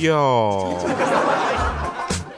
[0.00, 0.78] 哟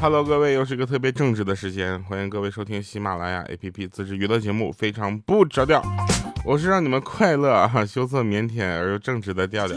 [0.01, 5.81] ，Hello，各位，又是一个特别正直的时间，欢迎各位收听喜马拉雅 APP 自制娱乐节目，非常不着调，
[6.45, 9.77] 我是让你们快乐啊，羞涩腼腆而又正直的调调。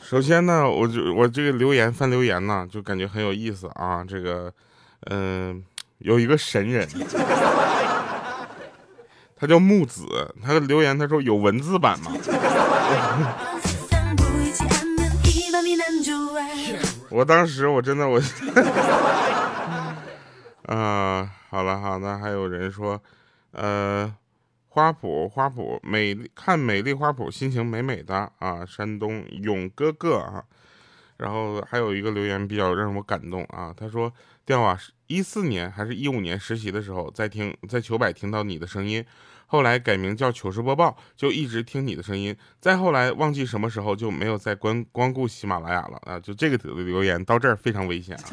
[0.00, 4.52] 首先呢，我就我这个留言翻留言呢，就感觉很有意思啊，这个，
[5.10, 5.60] 嗯，
[5.98, 6.88] 有一个神人。
[9.38, 10.06] 他叫木子，
[10.42, 12.12] 他的留言他说有文字版吗？
[17.16, 18.20] 我当时我真的我，
[20.64, 23.02] 啊，好了好的，还有人说，
[23.52, 24.14] 呃，
[24.68, 30.44] 花圃花圃美看美丽花圃心情美美的啊，山东勇哥哥啊，
[31.16, 34.12] 然后还有一个留言比较让我感动啊，他说
[34.44, 39.02] 电话一四年还是一五年实习的时候，在听在糗百听到你的声音，
[39.46, 42.36] 后来改名叫糗事播报，就一直听你的声音。
[42.60, 46.18] 再后来忘记什么时候就没有再光光顾喜马拉雅了啊！
[46.20, 48.26] 就这个留言到这儿非常危险啊！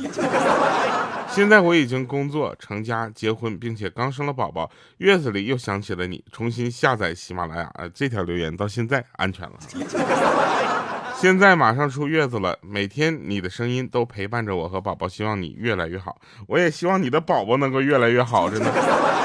[1.29, 7.89] 现在我已经工作成家结婚，并且刚生了宝宝，月子里又想起了你，重新下载喜马拉雅啊！
[7.93, 9.53] 这条留言到现在安全了。
[11.15, 19.22] 现在马上出月子了，每天你的声音都陪伴着我和宝宝，希望你越来越好，我也希望你的宝宝能够越来越好，真的。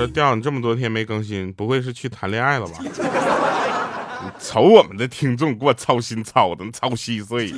[0.00, 2.78] 说调你这么多天没更新，不会是去谈恋爱了吧？
[2.80, 7.52] 你 瞅我们的听众给我操心操的，操稀碎。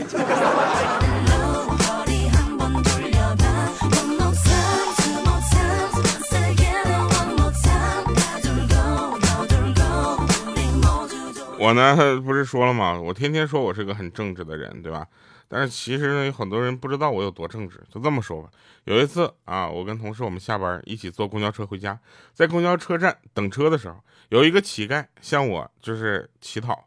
[11.61, 13.01] 我呢不是说了吗？
[13.01, 15.07] 我天天说我是个很正直的人，对吧？
[15.53, 17.79] 但是其实呢，有很多人不知道我有多正直。
[17.93, 18.49] 就这么说吧，
[18.85, 21.99] 有一次啊，我跟同事我们下班一起坐公交车回家，
[22.33, 23.97] 在公交车站等车的时候，
[24.31, 26.83] 有一个乞丐向我就是乞讨。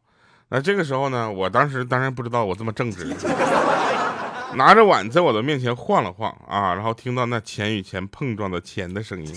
[0.49, 3.05] 那这个时候呢，我当时当然不知道我这么正直，
[4.57, 9.31] 拿着碗在我的面前晃了晃啊，然后听到那钱与钱碰撞的钱的声音。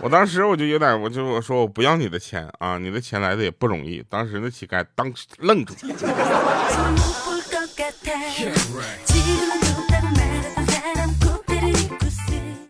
[0.00, 4.02] 我当时我就有点，我就我说我不要你的钱啊，你的钱来的也不容易。
[4.08, 5.74] 当时那乞丐当时愣住。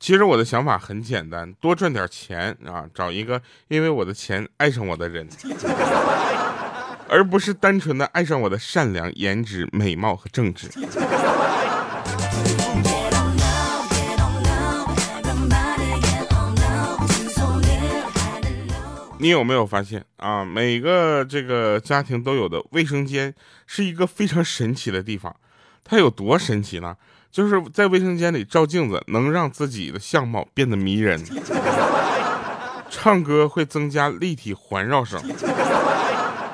[0.01, 5.29] 其实我的想法很简单，多赚点钱啊，找一个因为我的钱爱上我的人，
[7.11, 10.71] 而不是单纯的爱上我的善良、颜值、美貌和正直。
[19.21, 20.45] 你有没有发现啊？
[20.45, 23.35] 每个这个家庭都有的卫生间
[23.67, 25.37] 是一个非常神奇的地方。
[25.91, 26.95] 它有多神奇呢？
[27.31, 31.19] 就是在卫生间里照镜子，能让自己的相貌变得迷人；
[32.91, 35.19] 唱歌会增加立体环绕声；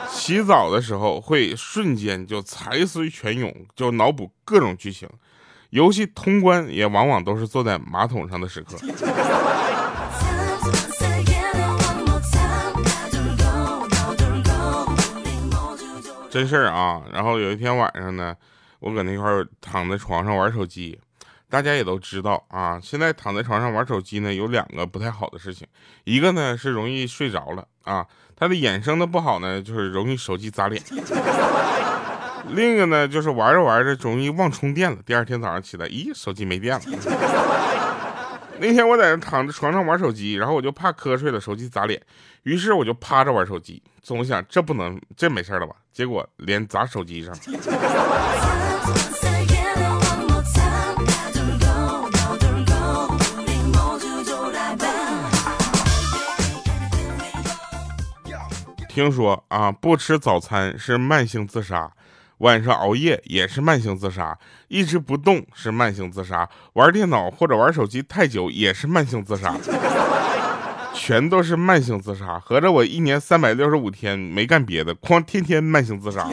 [0.08, 5.08] 洗澡的时候会瞬间就财髓泉涌，就脑补各种剧情；
[5.70, 8.76] 游戏通关也往往都是坐在马桶上的时刻。
[16.30, 17.02] 真事儿啊！
[17.12, 18.34] 然后有一天晚上呢，
[18.84, 21.00] 我搁那块儿躺在床上玩手机。
[21.48, 25.66] 大家也都知道啊，现在躺在床上玩手机呢，有两个不太好的事情。
[26.04, 28.06] 一个呢是容易睡着了啊，
[28.36, 30.82] 它的衍生的不好呢，就是容易手机砸脸。
[32.50, 36.82] 另一个呢就是玩着玩着容易忘充电了，第二天早上起来，咦，手机没电了。
[38.60, 42.00] 那天我在那躺在床上玩手机，然后我就怕瞌睡了，手机砸脸，
[42.42, 43.82] 于是我就趴着玩手机。
[44.02, 45.74] 总想这不能，这没事了吧？
[45.92, 47.34] 结果脸砸手机上。
[58.88, 61.90] 听说啊，不吃早餐是慢性自杀。
[62.38, 64.38] 晚上熬夜也是慢性自杀，
[64.68, 69.56] 一直不动是慢性自杀，玩电脑或者玩手机太久也是慢性自杀，
[70.94, 72.38] 全都是慢性自杀。
[72.38, 76.28] 合着我一年三百六十五天没干别的，光天天慢性自杀。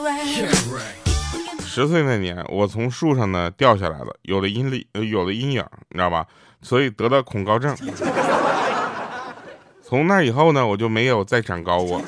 [1.60, 6.26] 十岁那年，我从树上呢掉下来了，有了阴历，有了阴影，你知道吧？
[6.62, 7.76] 所以得了恐高症。
[9.82, 12.02] 从那以后呢，我就没有再长高过。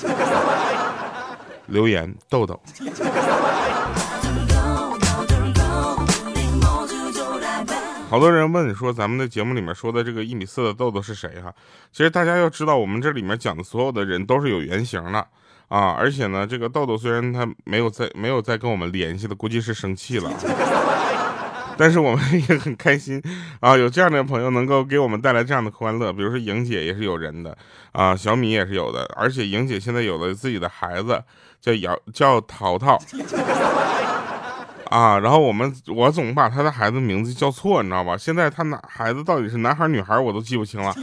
[1.67, 2.61] 留言豆豆，
[8.11, 11.55] 好多人问说咱们的节目里面说的这个一米四的豆豆是谁哈？
[11.93, 15.27] 其实大家要知道，我们这里面讲的所有的人都是有原型的
[15.73, 15.97] 啊。
[15.99, 20.31] 而且呢，这个豆豆虽然他没有再没有再跟我们联系了，估计是生气了。
[21.79, 23.21] 但是我们也很开心
[23.59, 26.13] 啊，有这样的朋友能够给我们带来这样的欢乐。
[26.13, 27.57] 比如说莹姐也是有人的
[27.93, 31.21] 啊，小米也是有的，而且莹姐现在有了自己的孩子，
[31.63, 32.99] 叫姚叫淘淘
[34.91, 35.19] 啊。
[35.19, 38.19] 然后我们我总把他的孩子名字叫错，你知道吧？
[38.19, 40.95] 现在他男孩子到底是男孩女孩我都记不清了。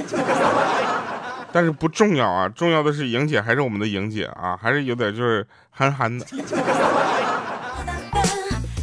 [1.51, 6.25] 但是不重要啊，重要的是莹姐还是我们的莹姐啊，还是有点就是憨憨的。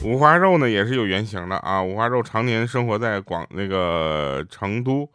[0.04, 5.08] 五花肉呢也是有原型的啊，五花肉常年生活在广那个成都，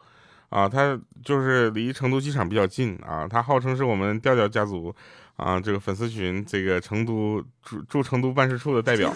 [0.50, 4.94] 啊，他就是离成都机场比较近啊，他号称是我们调调家族
[5.36, 9.10] 啊这个粉丝群这个成都驻驻成都办事处的代表。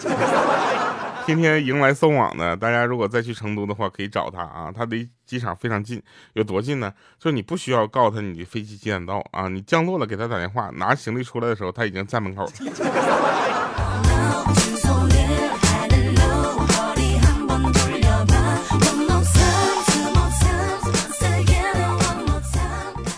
[1.27, 6.01] 天天迎来送往的，大家如果再去成都的话，可以找他啊，他离机场非常近，
[6.35, 6.93] 有多近呢？
[7.19, 12.51] 就你不需要告诉他你的飞机几点到啊，你降落了给他打电话，拿行李出来的时候，他已经在门口了。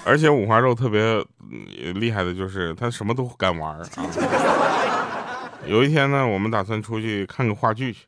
[0.04, 1.24] 而且五花肉特别
[1.94, 3.86] 厉害的就是他什么都敢玩啊。
[5.70, 8.08] 有一天呢，我们打算出去看个话剧去，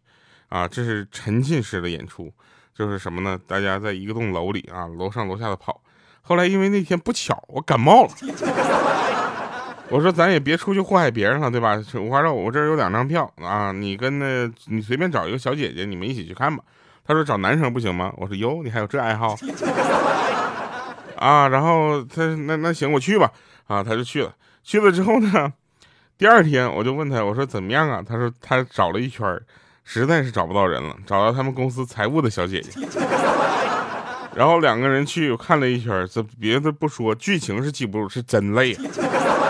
[0.49, 2.33] 啊，这是沉浸式的演出，
[2.73, 3.39] 就是什么呢？
[3.45, 5.79] 大家在一个栋楼里啊，楼上楼下的跑。
[6.21, 8.11] 后来因为那天不巧我感冒了，
[9.89, 11.79] 我说咱也别出去祸害别人了，对吧？
[11.95, 16.63] 五花肉，我这儿有两张票啊，你跟那，你随便找一个小姐姐，你们一起去看吧。
[17.05, 18.11] 他说找男生不行吗？
[18.17, 19.35] 我说哟，你还有这爱好？
[21.15, 23.31] 啊，然后他那那行，我去吧。
[23.67, 24.33] 啊，他就去了。
[24.63, 25.53] 去了之后呢？
[26.21, 27.99] 第二天我就问他，我说怎么样啊？
[28.07, 29.25] 他说他找了一圈，
[29.83, 32.79] 实在是找不到人了，找到他们公司财务的小姐姐，
[34.35, 38.77] 然后两个人去看了一圈，这别的不说，剧情是记不住，是真累。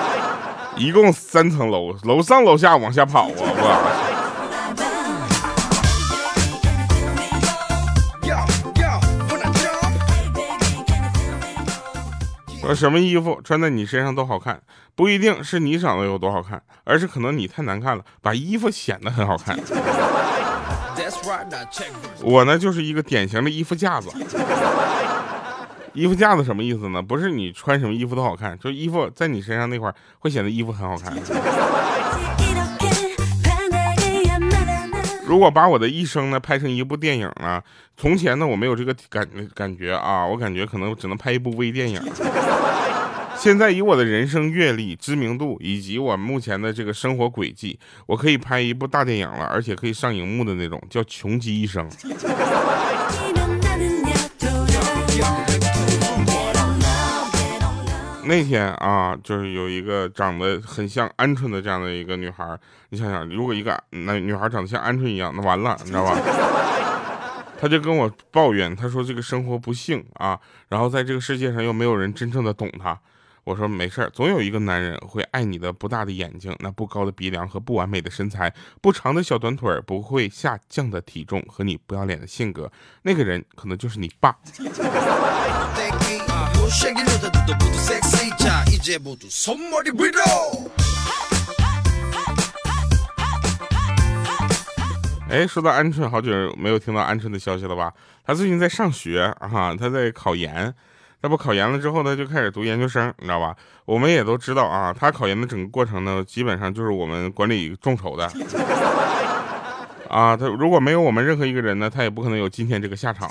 [0.78, 4.21] 一共三层楼，楼上楼下往下跑啊，我。
[12.74, 14.62] 什么衣服穿在你身上都好看，
[14.96, 19.58] 不一定是你长得有多好看，而是可能你太难看了，把衣服显得很好看。
[22.22, 24.10] 我呢就是一个典型的衣服架子。
[25.94, 27.02] 衣服架子什么意思呢？
[27.02, 31.14] 不是你穿什么衣服都好看，就衣服在你身上那块会显得衣服很好看。
[35.32, 37.64] 如果把我的一生呢拍成一部电影呢？
[37.96, 39.26] 从前呢我没有这个感
[39.56, 42.02] 感觉啊，我感觉可能只能拍一部微电影。
[43.38, 51.90] 现在以我的人生阅历、知名度以及我目前的这个生活轨迹，我可以拍一部大电影了，而且可以上荧幕的那种，叫《穷极一生》。
[58.32, 62.58] 那天啊，就是有一个长得很像鹌鹑的这样的一个女孩，
[62.88, 66.18] 你想想，如果一个那女孩长得像鹌鹑一样，那完了，你知道吧？
[67.60, 70.40] 她就跟我抱怨，她说这个生活不幸啊，
[70.70, 72.98] 然后在这个世界上又没有人真正的懂她。
[73.44, 84.38] 我说没事儿，总有一个男人会爱你的不大的眼睛，那不高的鼻梁和不完美的身材，不长的小短腿，不会下降的体重和你不要脸的性格，那个人可能就是你爸。
[95.30, 97.92] 哎，说到鹌鹑，好久没有听到鹌鹑的消息了吧？
[98.26, 100.74] 他最近在上学啊，他在考研，
[101.22, 103.54] 他不考研了之后，他就开始读研究生，你知道吧？
[103.84, 108.32] 我们也都知道啊，他考研的整个过程呢，基本上就是我们管理众筹的
[110.08, 110.38] 啊。
[110.38, 113.30] 他如果没有我们任何一个人呢，他也不可能有今天这个下场。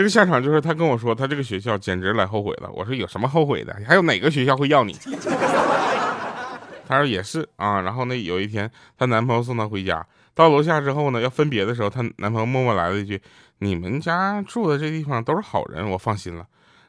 [0.00, 2.70] 这个下场就是他跟我说，他这个学校简直来后悔了。
[2.72, 3.76] 我说有什么后悔的？
[3.86, 4.96] 还有哪个学校会要你？
[6.88, 7.82] 他说也是啊。
[7.82, 10.02] 然后那有一天，她男朋友送她回家，
[10.34, 13.20] 到楼下之后呢，要分别的时候，她男朋友默默来了一句
[13.60, 16.46] ：“你们家住的这地方都是好人，我放心了。”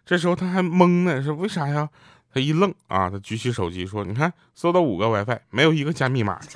[0.08, 1.90] 这时候他还懵呢，说为啥呀？
[2.34, 6.40] 他一愣啊，他举起手机说：“你看，搜到五个 WiFi，没有一个加密码。”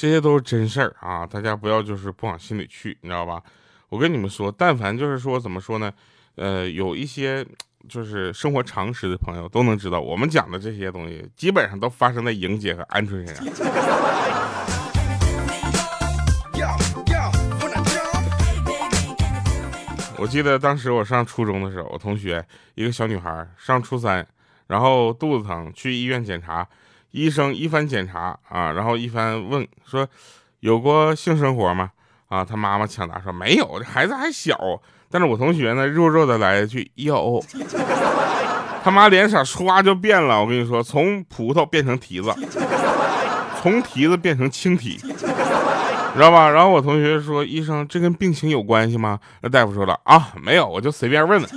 [0.00, 3.42] 这些都是真事儿啊，大家不要就是不往心里去，你知道吧？
[3.90, 5.92] 我跟你们说，但凡就是说怎么说呢，
[6.36, 7.46] 呃，有一些
[7.86, 13.44] 就是生活常识的朋友都能知道，我们讲的这些东西基本上都发生在莹姐和鹌鹑身上。
[20.16, 22.42] 我记得当时我上初中的时候，我同学
[22.74, 24.26] 一个小女孩上初三，
[24.66, 26.66] 然后肚子疼去医院检查。
[27.10, 30.06] 医生一番检查啊，然后一番问说
[30.60, 31.90] ：“有过性生活吗？”
[32.28, 34.56] 啊，他妈妈抢答说没有，这孩子还小。
[35.10, 37.42] 但是我同学呢，弱弱的来一句有。
[38.82, 42.32] 他妈脸色唰就变了，我跟你说，从葡萄变成提子，
[43.60, 46.48] 从提子变成青提，知道吧？
[46.48, 51.50] 然后我同学说：“医生，这跟病情有关系吗？”那大夫说了：“啊，没有，我就随便问问。”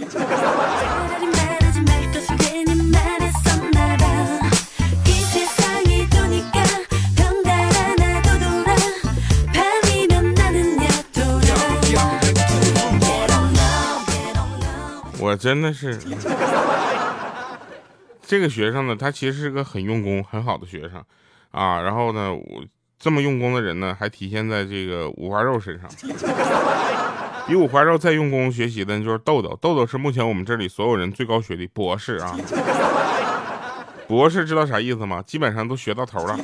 [15.43, 15.99] 真的是。
[18.21, 21.03] 这个学生呢，他其实是个很用功、很好的学生，
[21.51, 22.63] 啊，然后呢，我
[22.97, 25.89] 这么用功的人呢，还体现在这个五花肉身上。
[27.45, 29.53] 比五花肉再用功学习的，就是豆豆。
[29.61, 32.33] 豆豆是目前我们这里所有人最高学历，博士啊。
[34.07, 35.21] 博士知道啥意思吗？
[35.27, 36.39] 基本上都学到头了。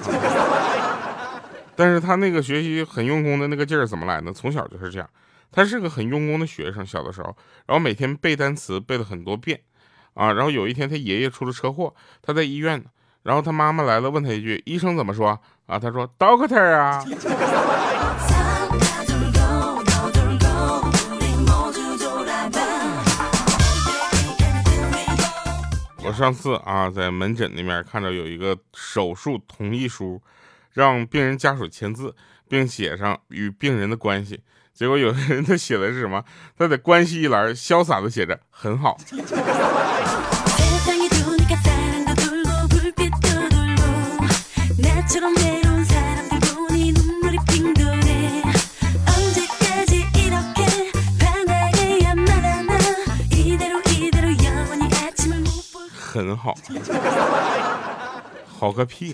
[1.78, 4.34] 但是他那个学习很用功的那个劲儿怎么来呢？
[4.36, 5.10] 从小就是这样，
[5.52, 9.62] 他是个很用功的学生，小的时候，然后每天背单词背了很多遍。
[10.16, 12.86] 啊，然后有一天他爷爷出了车祸，他在医院呢，
[13.24, 17.06] 然后他妈妈来了，问他一句：“医生怎么说？”啊，他说：“Doctor 啊。
[26.04, 30.22] ”我上次啊，在门诊那边看到有一个手术同意书，
[30.74, 32.14] 让病人家属签字，
[32.50, 34.42] 并写上与病人的关系。
[34.80, 36.24] 结果有的人他写的是什么？
[36.58, 38.98] 他在关系一栏潇洒的写着很好。
[56.00, 56.56] 很好，
[58.48, 59.14] 好个屁！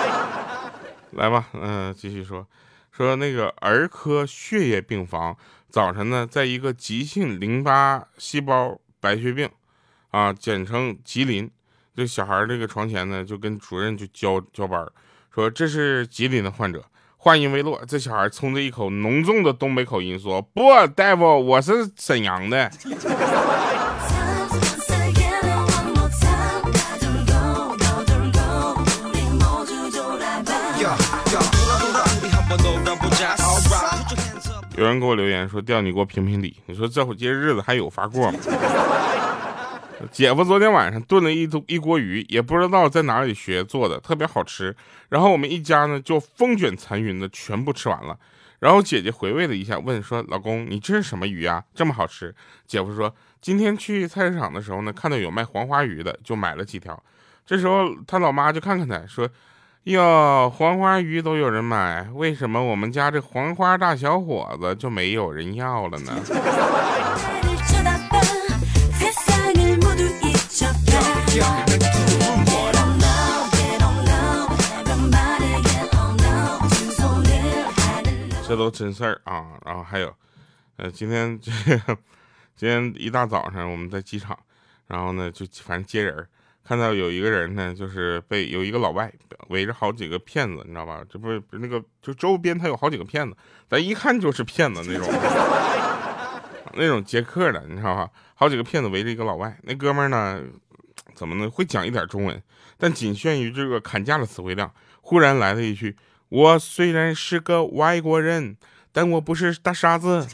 [1.12, 2.46] 来吧，嗯，继续说。
[2.96, 5.36] 说那个儿科血液病房
[5.68, 9.50] 早晨呢，在一个急性淋巴细胞白血病，
[10.10, 11.50] 啊，简称吉林，
[11.94, 14.86] 这小孩这个床前呢，就跟主任就交交班，
[15.34, 16.82] 说这是吉林的患者。
[17.18, 20.62] 话音未落，这小孩冲着一口浓重的东北口音说：“不，
[20.94, 22.70] 大夫，我是沈阳的。”
[34.76, 38.38] 有人给我留言说：“调你给我评评理。”你说这会儿这日子还有法过吗？
[40.12, 44.76] 姐夫昨天晚上炖了一一锅鱼，也不知道在哪里学做的，特别好吃。
[45.08, 48.18] 然后我们一家呢就风卷残云的全部吃完了。
[48.58, 51.64] 然后姐姐回味了一下，问说：“老公，你这是什么鱼啊？
[51.74, 52.34] 这么好吃？”
[52.68, 57.02] 姐夫说：“今天去菜市场的时候呢，看到有卖黄花鱼的，就买了几条。”
[57.46, 59.26] 这时候他老妈就看看他说。
[59.86, 66.12] 哟，黄花鱼都有人买，为什么我们家这黄花大小伙子就没有人要了呢？
[78.48, 79.44] 这都真事儿啊！
[79.64, 80.12] 然后还有，
[80.78, 81.52] 呃，今天这
[82.56, 84.36] 今天一大早上我们在机场，
[84.88, 86.28] 然后呢就反正接人儿。
[86.66, 89.12] 看到有一个人呢，就是被有一个老外
[89.50, 91.00] 围着好几个骗子，你知道吧？
[91.08, 93.36] 这不是那个，就周边他有好几个骗子，
[93.70, 95.08] 咱一看就是骗子那种，
[96.74, 98.10] 那种接客的，你知道吧？
[98.34, 100.42] 好几个骗子围着一个老外，那哥们呢，
[101.14, 101.48] 怎么呢？
[101.48, 102.42] 会讲一点中文，
[102.76, 104.68] 但仅限于这个砍价的词汇量。
[105.02, 105.96] 忽然来了一句
[106.28, 108.56] ：“我虽然是个外国人，
[108.90, 110.26] 但我不是大傻子，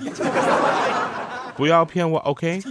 [1.55, 2.63] 不要骗我，OK？”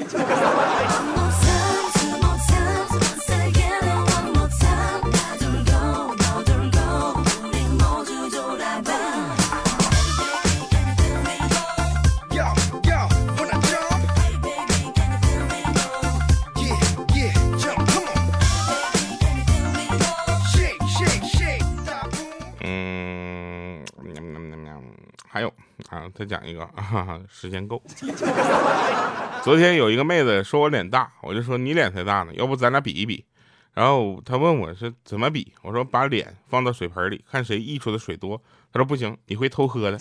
[26.13, 27.81] 再讲一个 啊，时间够。
[29.43, 33.25] 昨天有一个妹子说我脸大，我就说你脸才大呢，要不咱俩比一比。
[33.73, 38.37] 然后她问我是怎么比，我说把脸放到水盆里，看谁溢出的水多。
[38.71, 39.99] 她说不行，你会偷喝的。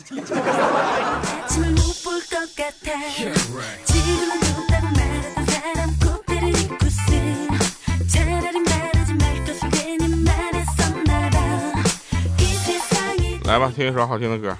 [13.44, 14.56] 来吧，听一首好听的歌。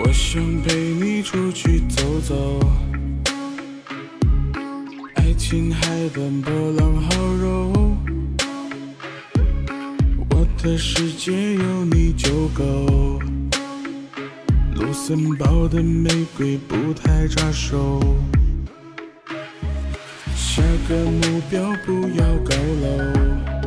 [0.00, 2.60] 我想陪你出去走走，
[5.14, 7.96] 爱琴海的波浪好柔，
[10.30, 13.18] 我的世界有你就够。
[14.76, 18.00] 卢森堡的玫瑰不太扎手，
[20.36, 23.57] 下个目标不要高楼。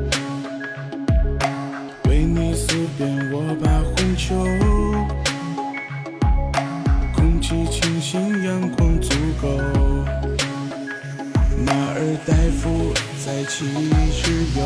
[12.26, 12.94] 大夫
[13.26, 14.62] 在七日游，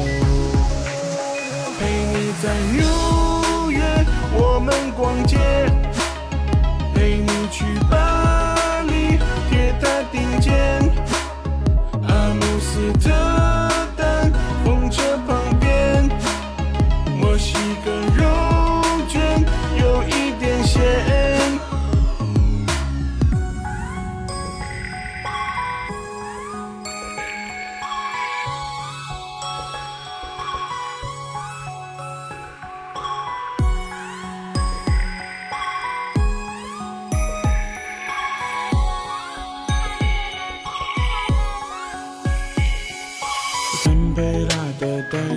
[1.79, 3.79] 陪你在纽约，
[4.33, 5.37] 我们逛街，
[6.93, 9.17] 陪你去巴黎，
[9.49, 10.81] 铁塔顶尖，
[12.07, 13.34] 阿姆斯特。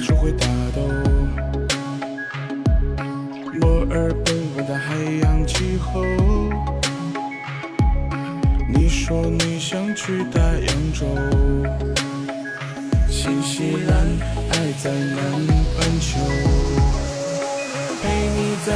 [0.01, 0.81] 说会打斗，
[3.61, 6.03] 墨尔本湾的海洋气候。
[8.73, 11.07] 你说你想去大洋洲，
[13.11, 14.07] 新西兰
[14.51, 15.17] 爱在南
[15.77, 16.21] 半球，
[18.03, 18.69] 陪你在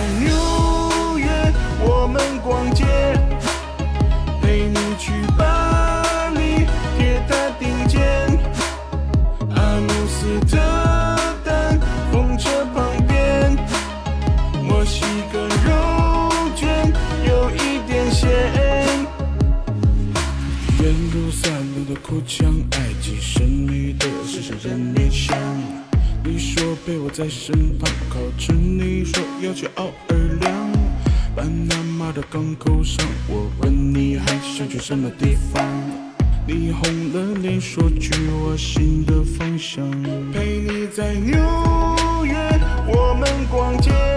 [36.54, 36.82] 你红
[37.14, 39.90] 了脸，说句我心的方向。
[40.32, 41.34] 陪你在纽
[42.24, 42.36] 约，
[42.86, 44.11] 我们逛街。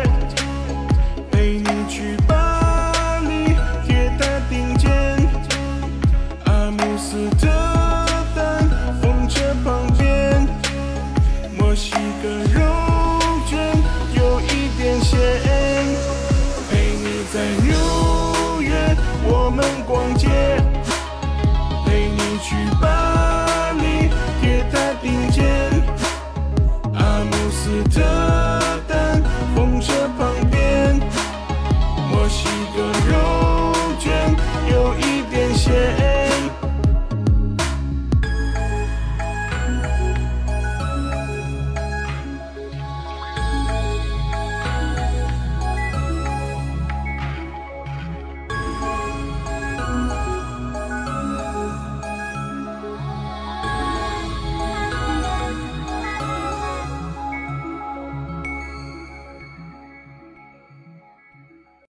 [27.65, 28.55] 阿姆